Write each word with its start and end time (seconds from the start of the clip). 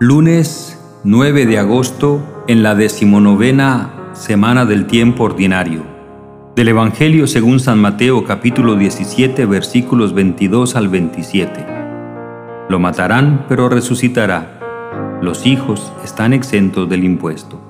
Lunes 0.00 0.78
9 1.02 1.44
de 1.44 1.58
agosto 1.58 2.44
en 2.46 2.62
la 2.62 2.76
decimonovena 2.76 4.12
semana 4.12 4.64
del 4.64 4.86
tiempo 4.86 5.24
ordinario. 5.24 5.82
Del 6.54 6.68
Evangelio 6.68 7.26
según 7.26 7.58
San 7.58 7.80
Mateo 7.80 8.22
capítulo 8.22 8.76
17 8.76 9.44
versículos 9.46 10.14
22 10.14 10.76
al 10.76 10.88
27. 10.88 11.66
Lo 12.68 12.78
matarán 12.78 13.44
pero 13.48 13.68
resucitará. 13.68 15.18
Los 15.20 15.46
hijos 15.46 15.92
están 16.04 16.32
exentos 16.32 16.88
del 16.88 17.02
impuesto. 17.02 17.60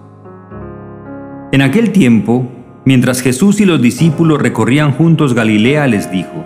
En 1.51 1.63
aquel 1.63 1.93
tiempo, 1.93 2.47
mientras 2.85 3.23
Jesús 3.23 3.59
y 3.63 3.65
los 3.65 3.81
discípulos 3.81 4.39
recorrían 4.39 4.93
juntos 4.93 5.33
Galilea, 5.33 5.87
les 5.87 6.11
dijo, 6.11 6.45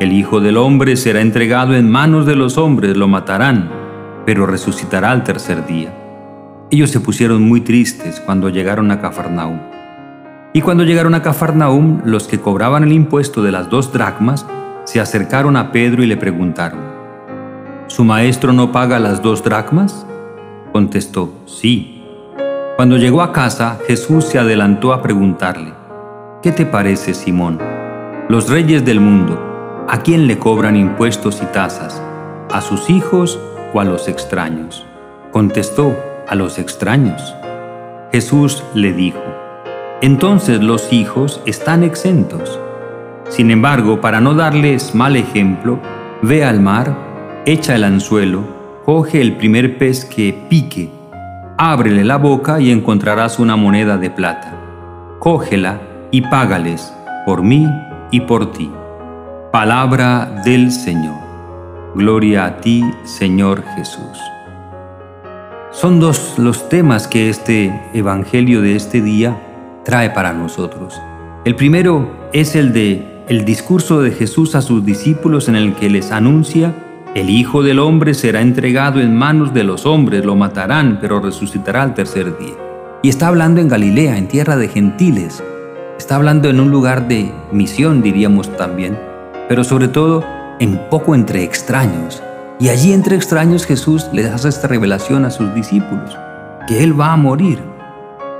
El 0.00 0.12
Hijo 0.12 0.40
del 0.40 0.58
Hombre 0.58 0.96
será 0.96 1.22
entregado 1.22 1.74
en 1.74 1.90
manos 1.90 2.26
de 2.26 2.36
los 2.36 2.58
hombres, 2.58 2.94
lo 2.94 3.08
matarán 3.08 3.83
pero 4.24 4.46
resucitará 4.46 5.10
al 5.10 5.24
tercer 5.24 5.66
día. 5.66 5.92
Ellos 6.70 6.90
se 6.90 7.00
pusieron 7.00 7.42
muy 7.42 7.60
tristes 7.60 8.20
cuando 8.20 8.48
llegaron 8.48 8.90
a 8.90 9.00
Cafarnaúm. 9.00 9.58
Y 10.52 10.60
cuando 10.60 10.84
llegaron 10.84 11.14
a 11.14 11.22
Cafarnaúm, 11.22 12.02
los 12.04 12.28
que 12.28 12.40
cobraban 12.40 12.84
el 12.84 12.92
impuesto 12.92 13.42
de 13.42 13.52
las 13.52 13.68
dos 13.70 13.92
dracmas 13.92 14.46
se 14.84 15.00
acercaron 15.00 15.56
a 15.56 15.72
Pedro 15.72 16.02
y 16.02 16.06
le 16.06 16.16
preguntaron, 16.16 16.80
¿Su 17.86 18.04
maestro 18.04 18.52
no 18.52 18.72
paga 18.72 18.98
las 18.98 19.22
dos 19.22 19.44
dracmas? 19.44 20.06
Contestó, 20.72 21.32
sí. 21.46 22.02
Cuando 22.76 22.96
llegó 22.96 23.22
a 23.22 23.32
casa, 23.32 23.78
Jesús 23.86 24.24
se 24.24 24.38
adelantó 24.38 24.92
a 24.92 25.02
preguntarle, 25.02 25.74
¿qué 26.42 26.50
te 26.50 26.66
parece, 26.66 27.14
Simón? 27.14 27.60
Los 28.28 28.48
reyes 28.48 28.84
del 28.84 29.00
mundo, 29.00 29.38
¿a 29.88 29.98
quién 29.98 30.26
le 30.26 30.38
cobran 30.38 30.76
impuestos 30.76 31.40
y 31.42 31.46
tasas? 31.46 32.02
¿A 32.50 32.60
sus 32.60 32.90
hijos 32.90 33.38
a 33.80 33.84
los 33.84 34.08
extraños? 34.08 34.86
Contestó, 35.32 35.96
a 36.28 36.34
los 36.34 36.58
extraños. 36.58 37.34
Jesús 38.12 38.62
le 38.74 38.92
dijo, 38.92 39.22
entonces 40.00 40.62
los 40.62 40.92
hijos 40.92 41.40
están 41.46 41.82
exentos. 41.82 42.60
Sin 43.28 43.50
embargo, 43.50 44.00
para 44.00 44.20
no 44.20 44.34
darles 44.34 44.94
mal 44.94 45.16
ejemplo, 45.16 45.80
ve 46.22 46.44
al 46.44 46.60
mar, 46.60 47.42
echa 47.46 47.74
el 47.74 47.84
anzuelo, 47.84 48.44
coge 48.84 49.20
el 49.20 49.36
primer 49.36 49.78
pez 49.78 50.04
que 50.04 50.46
pique, 50.48 50.90
ábrele 51.56 52.04
la 52.04 52.18
boca 52.18 52.60
y 52.60 52.70
encontrarás 52.70 53.38
una 53.38 53.56
moneda 53.56 53.96
de 53.96 54.10
plata. 54.10 54.54
Cógela 55.18 55.80
y 56.10 56.20
págales 56.20 56.94
por 57.24 57.42
mí 57.42 57.68
y 58.10 58.20
por 58.20 58.52
ti. 58.52 58.70
Palabra 59.50 60.42
del 60.44 60.70
Señor. 60.70 61.23
Gloria 61.94 62.46
a 62.46 62.56
ti, 62.56 62.82
Señor 63.04 63.62
Jesús. 63.76 64.18
Son 65.70 66.00
dos 66.00 66.34
los 66.38 66.68
temas 66.68 67.06
que 67.06 67.28
este 67.28 67.72
Evangelio 67.94 68.62
de 68.62 68.74
este 68.74 69.00
día 69.00 69.80
trae 69.84 70.10
para 70.10 70.32
nosotros. 70.32 71.00
El 71.44 71.54
primero 71.54 72.10
es 72.32 72.56
el 72.56 72.72
de 72.72 73.22
el 73.28 73.44
discurso 73.44 74.02
de 74.02 74.10
Jesús 74.10 74.56
a 74.56 74.60
sus 74.60 74.84
discípulos 74.84 75.48
en 75.48 75.54
el 75.54 75.74
que 75.76 75.88
les 75.88 76.10
anuncia, 76.10 76.74
el 77.14 77.30
Hijo 77.30 77.62
del 77.62 77.78
Hombre 77.78 78.14
será 78.14 78.40
entregado 78.40 79.00
en 79.00 79.14
manos 79.14 79.54
de 79.54 79.62
los 79.62 79.86
hombres, 79.86 80.24
lo 80.24 80.34
matarán, 80.34 80.98
pero 81.00 81.20
resucitará 81.20 81.84
al 81.84 81.94
tercer 81.94 82.36
día. 82.36 82.54
Y 83.04 83.08
está 83.08 83.28
hablando 83.28 83.60
en 83.60 83.68
Galilea, 83.68 84.18
en 84.18 84.26
tierra 84.26 84.56
de 84.56 84.66
gentiles. 84.66 85.44
Está 85.96 86.16
hablando 86.16 86.48
en 86.48 86.58
un 86.58 86.72
lugar 86.72 87.06
de 87.06 87.30
misión, 87.52 88.02
diríamos 88.02 88.54
también, 88.56 88.98
pero 89.48 89.62
sobre 89.62 89.86
todo 89.86 90.24
en 90.60 90.78
poco 90.90 91.14
entre 91.14 91.42
extraños. 91.42 92.22
Y 92.60 92.68
allí 92.68 92.92
entre 92.92 93.16
extraños 93.16 93.66
Jesús 93.66 94.06
les 94.12 94.26
hace 94.26 94.48
esta 94.48 94.68
revelación 94.68 95.24
a 95.24 95.30
sus 95.30 95.54
discípulos, 95.54 96.16
que 96.66 96.82
Él 96.82 96.98
va 96.98 97.12
a 97.12 97.16
morir. 97.16 97.58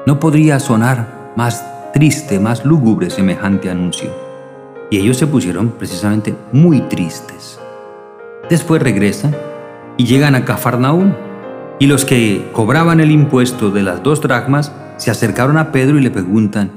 No 0.06 0.20
podría 0.20 0.60
sonar 0.60 1.32
más 1.36 1.64
triste, 1.92 2.38
más 2.38 2.64
lúgubre 2.64 3.10
semejante 3.10 3.70
anuncio. 3.70 4.10
Y 4.90 4.98
ellos 4.98 5.16
se 5.16 5.26
pusieron 5.26 5.70
precisamente 5.70 6.34
muy 6.52 6.80
tristes. 6.82 7.58
Después 8.48 8.82
regresan 8.82 9.34
y 9.96 10.04
llegan 10.04 10.34
a 10.34 10.44
Cafarnaúm. 10.44 11.12
Y 11.78 11.86
los 11.86 12.04
que 12.04 12.48
cobraban 12.52 13.00
el 13.00 13.10
impuesto 13.10 13.70
de 13.70 13.82
las 13.82 14.02
dos 14.02 14.20
dracmas 14.20 14.72
se 14.96 15.10
acercaron 15.10 15.56
a 15.56 15.72
Pedro 15.72 15.98
y 15.98 16.02
le 16.02 16.10
preguntan, 16.10 16.70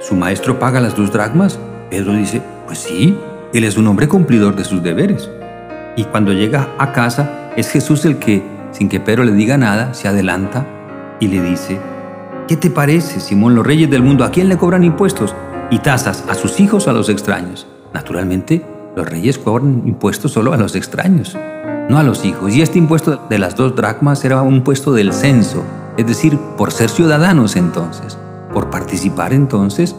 ¿su 0.00 0.14
maestro 0.14 0.58
paga 0.58 0.80
las 0.80 0.96
dos 0.96 1.12
dracmas? 1.12 1.58
Pedro 1.90 2.12
dice, 2.12 2.42
pues 2.66 2.78
sí, 2.78 3.16
él 3.52 3.64
es 3.64 3.76
un 3.76 3.86
hombre 3.86 4.08
cumplidor 4.08 4.56
de 4.56 4.64
sus 4.64 4.82
deberes. 4.82 5.30
Y 5.96 6.04
cuando 6.04 6.32
llega 6.32 6.68
a 6.78 6.92
casa, 6.92 7.50
es 7.56 7.70
Jesús 7.70 8.04
el 8.04 8.18
que, 8.18 8.42
sin 8.72 8.88
que 8.88 9.00
Pedro 9.00 9.24
le 9.24 9.32
diga 9.32 9.56
nada, 9.56 9.94
se 9.94 10.06
adelanta 10.06 10.66
y 11.18 11.28
le 11.28 11.40
dice, 11.40 11.80
¿qué 12.46 12.56
te 12.56 12.70
parece, 12.70 13.20
Simón, 13.20 13.54
los 13.54 13.66
reyes 13.66 13.90
del 13.90 14.02
mundo? 14.02 14.24
¿A 14.24 14.30
quién 14.30 14.48
le 14.48 14.58
cobran 14.58 14.84
impuestos 14.84 15.34
y 15.70 15.78
tasas? 15.78 16.24
¿A 16.28 16.34
sus 16.34 16.60
hijos 16.60 16.86
o 16.86 16.90
a 16.90 16.92
los 16.92 17.08
extraños? 17.08 17.66
Naturalmente, 17.92 18.64
los 18.94 19.08
reyes 19.08 19.38
cobran 19.38 19.82
impuestos 19.86 20.32
solo 20.32 20.52
a 20.52 20.56
los 20.56 20.76
extraños, 20.76 21.36
no 21.88 21.98
a 21.98 22.02
los 22.02 22.24
hijos. 22.24 22.54
Y 22.54 22.62
este 22.62 22.78
impuesto 22.78 23.26
de 23.28 23.38
las 23.38 23.56
dos 23.56 23.74
dracmas 23.74 24.24
era 24.24 24.42
un 24.42 24.56
impuesto 24.56 24.92
del 24.92 25.12
censo, 25.12 25.64
es 25.96 26.06
decir, 26.06 26.38
por 26.56 26.70
ser 26.70 26.90
ciudadanos 26.90 27.56
entonces, 27.56 28.18
por 28.52 28.70
participar 28.70 29.32
entonces 29.32 29.96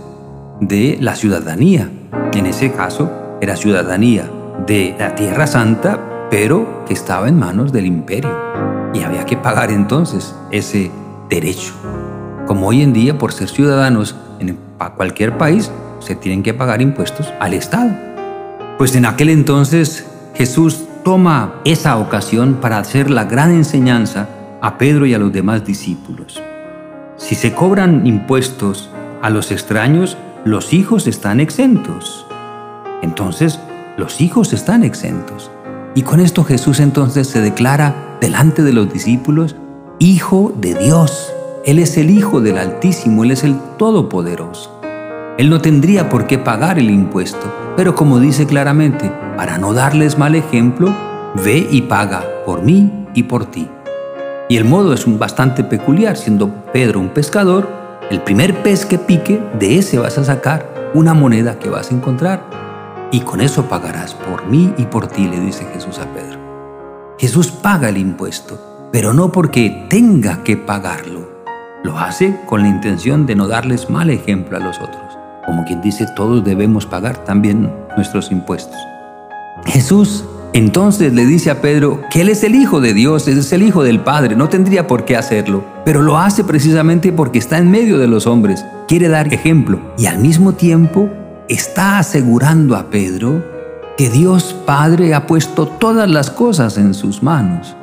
de 0.62 0.98
la 1.02 1.16
ciudadanía. 1.16 1.90
En 2.34 2.46
ese 2.46 2.72
caso, 2.72 3.10
era 3.42 3.56
ciudadanía 3.56 4.30
de 4.66 4.96
la 4.98 5.16
Tierra 5.16 5.48
Santa, 5.48 6.28
pero 6.30 6.84
que 6.86 6.94
estaba 6.94 7.28
en 7.28 7.40
manos 7.40 7.72
del 7.72 7.86
imperio. 7.86 8.32
Y 8.94 9.04
había 9.04 9.26
que 9.26 9.38
pagar 9.38 9.72
entonces 9.72 10.36
ese 10.52 10.92
derecho. 11.30 11.74
Como 12.48 12.68
hoy 12.68 12.82
en 12.82 12.94
día, 12.94 13.18
por 13.18 13.32
ser 13.32 13.50
ciudadanos 13.50 14.16
en 14.40 14.58
cualquier 14.96 15.38
país, 15.38 15.72
se 16.00 16.16
tienen 16.16 16.44
que 16.44 16.54
pagar 16.54 16.82
impuestos 16.82 17.32
al 17.40 17.54
Estado. 17.54 17.92
Pues 18.78 18.96
en 18.96 19.06
aquel 19.06 19.30
entonces 19.30 20.08
Jesús 20.36 20.86
toma 21.04 21.56
esa 21.66 21.98
ocasión 21.98 22.56
para 22.62 22.78
hacer 22.78 23.12
la 23.12 23.26
gran 23.26 23.52
enseñanza 23.52 24.28
a 24.62 24.78
Pedro 24.78 25.06
y 25.06 25.14
a 25.14 25.20
los 25.20 25.32
demás 25.32 25.66
discípulos. 25.66 26.42
Si 27.18 27.36
se 27.36 27.54
cobran 27.54 28.08
impuestos 28.08 28.90
a 29.22 29.30
los 29.30 29.52
extraños, 29.52 30.18
los 30.46 30.74
hijos 30.74 31.08
están 31.08 31.40
exentos. 31.40 32.26
Entonces, 33.02 33.60
los 33.98 34.22
hijos 34.22 34.54
están 34.54 34.84
exentos. 34.84 35.52
Y 35.96 36.04
con 36.04 36.20
esto 36.20 36.44
Jesús 36.44 36.80
entonces 36.80 37.28
se 37.28 37.42
declara 37.42 38.18
delante 38.22 38.64
de 38.64 38.74
los 38.74 38.92
discípulos 38.92 39.56
Hijo 40.00 40.54
de 40.56 40.76
Dios. 40.76 41.34
Él 41.66 41.80
es 41.80 41.98
el 41.98 42.10
Hijo 42.10 42.40
del 42.40 42.58
Altísimo, 42.58 43.24
Él 43.24 43.32
es 43.32 43.44
el 43.44 43.58
Todopoderoso. 43.78 44.80
Él 45.38 45.50
no 45.50 45.62
tendría 45.62 46.10
por 46.10 46.28
qué 46.28 46.38
pagar 46.38 46.80
el 46.80 46.90
impuesto, 46.90 47.52
pero 47.76 47.96
como 47.96 48.20
dice 48.20 48.46
claramente, 48.46 49.12
para 49.36 49.58
no 49.58 49.74
darles 49.74 50.18
mal 50.18 50.36
ejemplo, 50.36 50.94
ve 51.44 51.68
y 51.70 51.84
paga 51.84 52.24
por 52.46 52.62
mí 52.62 53.08
y 53.14 53.24
por 53.24 53.46
ti. 53.46 53.70
Y 54.50 54.58
el 54.58 54.66
modo 54.66 54.94
es 54.94 55.06
un 55.06 55.20
bastante 55.20 55.64
peculiar, 55.64 56.18
siendo 56.18 56.50
Pedro 56.74 57.00
un 57.00 57.10
pescador, 57.10 57.70
el 58.10 58.22
primer 58.22 58.64
pez 58.64 58.86
que 58.86 58.98
pique, 58.98 59.42
de 59.60 59.78
ese 59.78 60.00
vas 60.00 60.18
a 60.18 60.24
sacar 60.24 60.92
una 60.94 61.14
moneda 61.14 61.60
que 61.60 61.70
vas 61.70 61.92
a 61.92 61.96
encontrar 61.96 62.59
y 63.12 63.22
con 63.22 63.42
eso 63.42 63.66
pagarás 63.66 64.14
por 64.14 64.46
mí 64.48 64.74
y 64.78 64.86
por 64.86 65.08
ti, 65.08 65.28
le 65.28 65.40
dice 65.40 65.66
Jesús 65.74 66.00
a 66.00 66.06
Pedro. 66.14 66.40
Jesús 67.18 67.52
paga 67.52 67.90
el 67.90 67.98
impuesto, 67.98 68.90
pero 68.92 69.14
no 69.14 69.32
porque 69.32 69.86
tenga 69.90 70.44
que 70.44 70.58
pagarlo. 70.58 71.30
Lo 71.84 71.98
hace 71.98 72.36
con 72.46 72.62
la 72.62 72.68
intención 72.68 73.26
de 73.26 73.36
no 73.36 73.48
darles 73.48 73.90
mal 73.90 74.10
ejemplo 74.10 74.58
a 74.58 74.60
los 74.60 74.80
otros. 74.80 75.18
Como 75.46 75.66
quien 75.66 75.82
dice, 75.82 76.06
todos 76.16 76.44
debemos 76.44 76.86
pagar 76.86 77.24
también 77.24 77.74
nuestros 77.96 78.32
impuestos. 78.32 78.78
Jesús 79.66 80.26
entonces 80.54 81.14
le 81.14 81.26
dice 81.26 81.52
a 81.52 81.62
Pedro 81.62 82.02
que 82.10 82.22
Él 82.22 82.30
es 82.30 82.44
el 82.44 82.56
Hijo 82.56 82.82
de 82.82 82.94
Dios, 82.94 83.28
es 83.28 83.52
el 83.54 83.64
Hijo 83.64 83.84
del 83.84 84.00
Padre, 84.00 84.36
no 84.36 84.50
tendría 84.50 84.88
por 84.88 85.06
qué 85.06 85.16
hacerlo, 85.16 85.64
pero 85.86 86.02
lo 86.02 86.18
hace 86.18 86.44
precisamente 86.44 87.12
porque 87.12 87.40
está 87.40 87.58
en 87.60 87.70
medio 87.70 87.98
de 88.00 88.08
los 88.08 88.26
hombres, 88.26 88.66
quiere 88.88 89.10
dar 89.10 89.32
ejemplo 89.32 89.80
y 89.98 90.08
al 90.08 90.18
mismo 90.18 90.54
tiempo 90.54 91.10
está 91.50 91.98
asegurando 91.98 92.76
a 92.76 92.92
Pedro 92.92 93.44
que 93.98 94.10
Dios 94.10 94.56
Padre 94.66 95.14
ha 95.16 95.26
puesto 95.26 95.68
todas 95.68 96.10
las 96.10 96.30
cosas 96.30 96.78
en 96.78 96.94
sus 96.94 97.22
manos. 97.24 97.76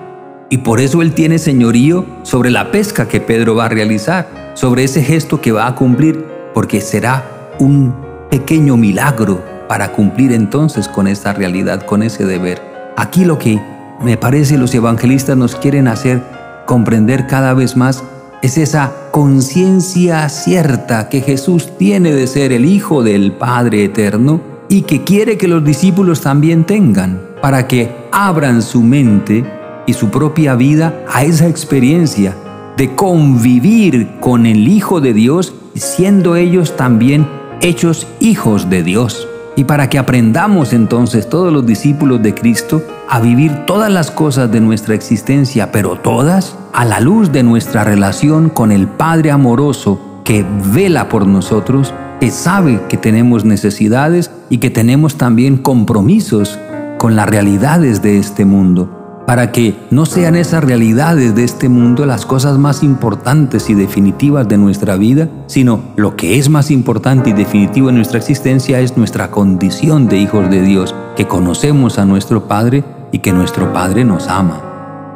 Y 0.49 0.59
por 0.59 0.81
eso 0.81 1.03
Él 1.03 1.13
tiene 1.13 1.39
señorío 1.39 2.07
sobre 2.23 2.51
la 2.51 2.71
pesca 2.71 3.09
que 3.09 3.21
Pedro 3.21 3.57
va 3.57 3.67
a 3.67 3.69
realizar, 3.69 4.53
sobre 4.55 4.85
ese 4.85 5.03
gesto 5.03 5.41
que 5.41 5.51
va 5.51 5.67
a 5.67 5.75
cumplir, 5.75 6.25
porque 6.55 6.81
será 6.81 7.25
un 7.59 7.95
pequeño 8.31 8.77
milagro 8.77 9.43
para 9.69 9.93
cumplir 9.93 10.33
entonces 10.33 10.87
con 10.87 11.09
esta 11.09 11.33
realidad, 11.33 11.83
con 11.83 12.05
ese 12.05 12.25
deber. 12.25 12.63
Aquí 12.97 13.25
lo 13.25 13.39
que 13.39 13.61
me 14.01 14.17
parece 14.17 14.57
los 14.57 14.73
evangelistas 14.75 15.37
nos 15.37 15.57
quieren 15.57 15.89
hacer 15.89 16.23
comprender 16.67 17.27
cada 17.27 17.53
vez 17.53 17.77
más 17.77 18.05
es 18.47 18.59
esa 18.59 18.93
conciencia 19.11 20.29
cierta 20.29 21.09
que 21.09 21.21
Jesús 21.21 21.77
tiene 21.77 22.13
de 22.13 22.29
ser 22.29 22.53
el 22.53 22.65
Hijo 22.65 23.03
del 23.03 23.33
Padre 23.33 23.87
Eterno 23.87 24.41
y 24.69 24.83
que 24.83 25.03
quiere 25.03 25.37
que 25.37 25.49
los 25.49 25.65
discípulos 25.65 26.21
también 26.21 26.63
tengan, 26.63 27.21
para 27.43 27.67
que 27.67 27.91
abran 28.13 28.63
su 28.63 28.85
mente 28.85 29.45
y 29.89 29.95
su 29.95 30.11
propia 30.11 30.55
vida 30.55 30.95
a 31.13 31.25
esa 31.25 31.49
experiencia 31.49 32.37
de 32.77 32.95
convivir 32.95 34.21
con 34.21 34.47
el 34.47 34.69
Hijo 34.69 35.01
de 35.01 35.13
Dios, 35.13 35.53
siendo 35.75 36.37
ellos 36.37 36.77
también 36.77 37.27
hechos 37.63 38.07
hijos 38.21 38.71
de 38.71 38.85
Dios. 38.85 39.27
Y 39.57 39.65
para 39.65 39.89
que 39.89 39.99
aprendamos 39.99 40.73
entonces 40.73 41.29
todos 41.29 41.53
los 41.53 41.67
discípulos 41.67 42.23
de 42.23 42.35
Cristo 42.35 42.83
a 43.09 43.21
vivir 43.21 43.67
todas 43.67 43.91
las 43.91 44.11
cosas 44.11 44.53
de 44.53 44.61
nuestra 44.61 44.95
existencia, 44.95 45.73
pero 45.73 45.97
todas 45.97 46.57
a 46.73 46.85
la 46.85 47.01
luz 47.01 47.33
de 47.33 47.43
nuestra 47.43 47.83
relación 47.83 48.51
con 48.51 48.71
el 48.71 48.87
Padre 48.87 49.31
amoroso 49.31 49.99
que 50.25 50.45
vela 50.73 51.09
por 51.09 51.27
nosotros, 51.27 51.95
que 52.21 52.31
sabe 52.31 52.83
que 52.89 52.99
tenemos 52.99 53.45
necesidades 53.45 54.31
y 54.51 54.59
que 54.59 54.71
tenemos 54.71 55.17
también 55.17 55.57
compromisos 55.57 56.59
con 56.99 57.17
las 57.17 57.29
realidades 57.29 58.03
de 58.03 58.19
este 58.19 58.45
mundo 58.45 58.96
para 59.27 59.51
que 59.51 59.75
no 59.91 60.07
sean 60.07 60.37
esas 60.37 60.63
realidades 60.63 61.35
de 61.35 61.43
este 61.43 61.69
mundo 61.69 62.07
las 62.07 62.25
cosas 62.25 62.59
más 62.59 62.83
importantes 62.85 63.69
y 63.69 63.75
definitivas 63.75 64.47
de 64.49 64.57
nuestra 64.57 64.97
vida, 64.97 65.29
sino 65.47 65.81
lo 65.97 66.17
que 66.17 66.39
es 66.39 66.49
más 66.49 66.71
importante 66.71 67.31
y 67.31 67.33
definitivo 67.33 67.89
en 67.89 67.97
nuestra 67.97 68.19
existencia 68.19 68.79
es 68.81 68.97
nuestra 68.97 69.33
condición 69.33 70.07
de 70.09 70.19
hijos 70.19 70.49
de 70.49 70.63
Dios, 70.63 70.95
que 71.17 71.27
conocemos 71.27 71.99
a 71.99 72.05
nuestro 72.05 72.47
Padre 72.47 72.85
y 73.11 73.19
que 73.19 73.33
nuestro 73.33 73.73
Padre 73.73 74.05
nos 74.05 74.29
ama. 74.29 74.63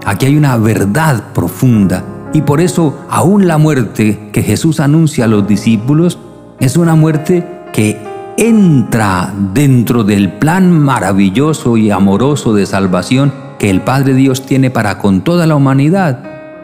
Aquí 0.04 0.26
hay 0.26 0.36
una 0.36 0.56
verdad 0.56 1.32
profunda 1.32 2.04
y 2.32 2.42
por 2.42 2.60
eso 2.60 2.98
aún 3.08 3.46
la 3.46 3.58
muerte 3.58 4.30
que 4.32 4.42
Jesús 4.42 4.80
anuncia 4.80 5.26
a 5.26 5.28
los 5.28 5.46
discípulos 5.46 6.18
es 6.58 6.76
una 6.76 6.96
muerte 6.96 7.46
que 7.72 8.00
entra 8.36 9.32
dentro 9.54 10.02
del 10.02 10.32
plan 10.32 10.70
maravilloso 10.70 11.76
y 11.76 11.90
amoroso 11.90 12.54
de 12.54 12.66
salvación 12.66 13.49
que 13.60 13.68
el 13.68 13.82
Padre 13.82 14.14
Dios 14.14 14.46
tiene 14.46 14.70
para 14.70 14.96
con 14.96 15.20
toda 15.20 15.46
la 15.46 15.54
humanidad. 15.54 16.20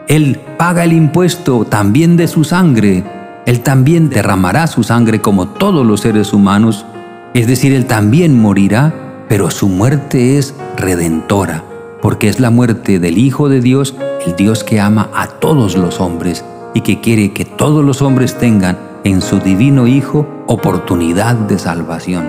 Él 0.07 0.39
paga 0.57 0.83
el 0.83 0.93
impuesto 0.93 1.63
también 1.63 2.17
de 2.17 2.27
su 2.27 2.43
sangre. 2.43 3.03
Él 3.45 3.61
también 3.61 4.09
derramará 4.09 4.65
su 4.65 4.81
sangre 4.81 5.21
como 5.21 5.47
todos 5.47 5.85
los 5.85 6.01
seres 6.01 6.33
humanos. 6.33 6.87
Es 7.35 7.45
decir, 7.45 7.71
Él 7.71 7.85
también 7.85 8.41
morirá, 8.41 8.95
pero 9.29 9.51
su 9.51 9.69
muerte 9.69 10.39
es 10.39 10.55
redentora, 10.75 11.63
porque 12.01 12.29
es 12.29 12.39
la 12.39 12.49
muerte 12.49 12.97
del 12.97 13.19
Hijo 13.19 13.47
de 13.47 13.61
Dios, 13.61 13.93
el 14.25 14.35
Dios 14.35 14.63
que 14.63 14.81
ama 14.81 15.11
a 15.13 15.27
todos 15.27 15.77
los 15.77 15.99
hombres 16.01 16.43
y 16.73 16.81
que 16.81 16.99
quiere 16.99 17.31
que 17.31 17.45
todos 17.45 17.85
los 17.85 18.01
hombres 18.01 18.39
tengan 18.39 18.75
en 19.03 19.21
su 19.21 19.37
divino 19.37 19.85
Hijo 19.85 20.27
oportunidad 20.47 21.35
de 21.35 21.59
salvación. 21.59 22.25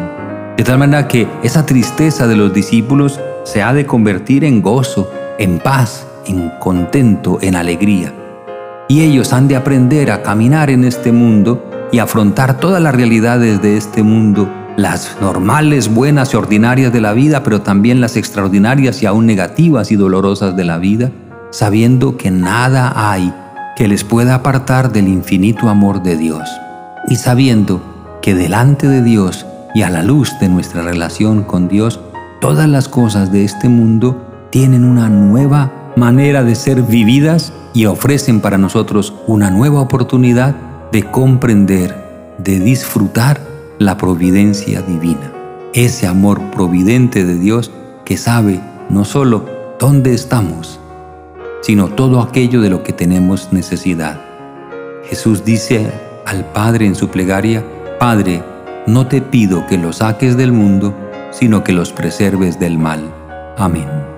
De 0.58 0.64
tal 0.64 0.76
manera 0.76 1.08
que 1.08 1.26
esa 1.42 1.64
tristeza 1.64 2.26
de 2.26 2.36
los 2.36 2.52
discípulos 2.52 3.18
se 3.48 3.62
ha 3.62 3.72
de 3.72 3.86
convertir 3.86 4.44
en 4.44 4.60
gozo, 4.60 5.10
en 5.38 5.58
paz, 5.58 6.06
en 6.26 6.50
contento, 6.60 7.38
en 7.40 7.56
alegría. 7.56 8.12
Y 8.88 9.00
ellos 9.00 9.32
han 9.32 9.48
de 9.48 9.56
aprender 9.56 10.10
a 10.10 10.22
caminar 10.22 10.68
en 10.68 10.84
este 10.84 11.12
mundo 11.12 11.64
y 11.90 11.98
afrontar 11.98 12.60
todas 12.60 12.82
las 12.82 12.94
realidades 12.94 13.62
de 13.62 13.78
este 13.78 14.02
mundo, 14.02 14.52
las 14.76 15.16
normales, 15.22 15.88
buenas 15.88 16.34
y 16.34 16.36
ordinarias 16.36 16.92
de 16.92 17.00
la 17.00 17.14
vida, 17.14 17.42
pero 17.42 17.62
también 17.62 18.02
las 18.02 18.16
extraordinarias 18.18 19.02
y 19.02 19.06
aún 19.06 19.24
negativas 19.24 19.90
y 19.92 19.96
dolorosas 19.96 20.54
de 20.54 20.64
la 20.64 20.76
vida, 20.76 21.10
sabiendo 21.50 22.18
que 22.18 22.30
nada 22.30 22.92
hay 22.94 23.32
que 23.76 23.88
les 23.88 24.04
pueda 24.04 24.34
apartar 24.34 24.92
del 24.92 25.08
infinito 25.08 25.70
amor 25.70 26.02
de 26.02 26.18
Dios. 26.18 26.50
Y 27.08 27.16
sabiendo 27.16 27.80
que 28.20 28.34
delante 28.34 28.88
de 28.88 29.02
Dios 29.02 29.46
y 29.74 29.82
a 29.82 29.88
la 29.88 30.02
luz 30.02 30.38
de 30.38 30.50
nuestra 30.50 30.82
relación 30.82 31.44
con 31.44 31.68
Dios, 31.68 31.98
todas 32.40 32.68
las 32.68 32.88
cosas 32.88 33.32
de 33.32 33.44
este 33.44 33.68
mundo 33.68 34.24
tienen 34.50 34.84
una 34.84 35.08
nueva 35.08 35.92
manera 35.96 36.44
de 36.44 36.54
ser 36.54 36.82
vividas 36.82 37.52
y 37.74 37.86
ofrecen 37.86 38.40
para 38.40 38.58
nosotros 38.58 39.14
una 39.26 39.50
nueva 39.50 39.80
oportunidad 39.80 40.54
de 40.92 41.02
comprender, 41.02 42.36
de 42.38 42.60
disfrutar 42.60 43.40
la 43.78 43.96
providencia 43.96 44.82
divina. 44.82 45.32
Ese 45.74 46.06
amor 46.06 46.40
providente 46.50 47.24
de 47.24 47.34
Dios 47.34 47.70
que 48.04 48.16
sabe 48.16 48.60
no 48.88 49.04
solo 49.04 49.44
dónde 49.78 50.14
estamos, 50.14 50.80
sino 51.60 51.88
todo 51.88 52.22
aquello 52.22 52.60
de 52.60 52.70
lo 52.70 52.82
que 52.82 52.92
tenemos 52.92 53.52
necesidad. 53.52 54.20
Jesús 55.04 55.44
dice 55.44 55.90
al 56.26 56.44
Padre 56.46 56.86
en 56.86 56.94
su 56.94 57.08
plegaria, 57.08 57.64
Padre, 57.98 58.42
no 58.86 59.06
te 59.06 59.20
pido 59.20 59.66
que 59.66 59.76
lo 59.76 59.92
saques 59.92 60.36
del 60.36 60.52
mundo, 60.52 60.94
sino 61.30 61.64
que 61.64 61.72
los 61.72 61.92
preserves 61.92 62.58
del 62.58 62.78
mal. 62.78 63.12
Amén. 63.56 64.17